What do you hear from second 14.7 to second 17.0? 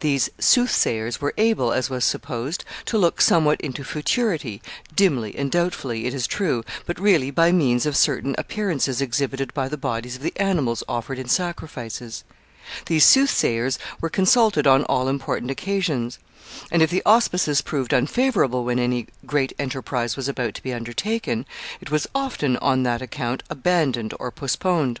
all important occasions; and if